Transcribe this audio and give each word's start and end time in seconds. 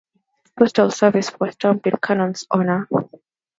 Postal 0.57 0.89
Service 0.91 1.29
for 1.29 1.45
a 1.45 1.51
stamp 1.51 1.85
in 1.85 1.93
Cannon's 2.01 2.47
honor. 2.49 2.87